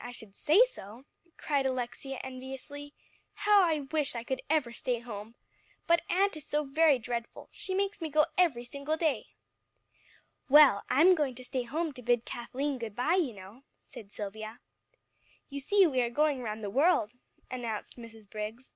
I 0.00 0.10
should 0.10 0.38
say 0.38 0.64
so," 0.64 1.04
cried 1.36 1.66
Alexia 1.66 2.18
enviously. 2.24 2.94
"How 3.34 3.62
I 3.62 3.80
wish 3.90 4.14
I 4.14 4.24
could 4.24 4.40
ever 4.48 4.72
stay 4.72 5.00
home! 5.00 5.34
But 5.86 6.00
aunt 6.08 6.34
is 6.34 6.46
so 6.46 6.64
very 6.64 6.98
dreadful, 6.98 7.50
she 7.52 7.74
makes 7.74 8.00
me 8.00 8.08
go 8.08 8.24
every 8.38 8.64
single 8.64 8.96
day." 8.96 9.34
"Well, 10.48 10.82
I'm 10.88 11.14
going 11.14 11.34
to 11.34 11.44
stay 11.44 11.64
home 11.64 11.92
to 11.92 12.00
bid 12.02 12.24
Kathleen 12.24 12.78
good 12.78 12.96
bye, 12.96 13.16
you 13.20 13.34
know," 13.34 13.64
said 13.84 14.10
Silvia. 14.12 14.60
"You 15.50 15.60
see 15.60 15.86
we 15.86 16.00
are 16.00 16.08
going 16.08 16.40
around 16.40 16.62
the 16.62 16.70
world," 16.70 17.12
announced 17.50 17.98
Mrs. 17.98 18.30
Briggs. 18.30 18.72